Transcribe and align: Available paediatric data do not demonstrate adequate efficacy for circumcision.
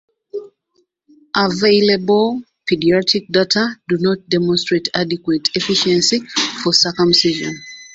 Available 1.35 2.41
paediatric 2.67 3.29
data 3.31 3.75
do 3.87 3.97
not 3.99 4.27
demonstrate 4.27 4.87
adequate 4.95 5.49
efficacy 5.55 6.21
for 6.63 6.73
circumcision. 6.73 7.53